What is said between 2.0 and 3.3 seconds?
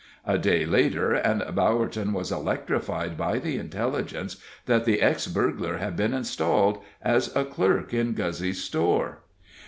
was electrified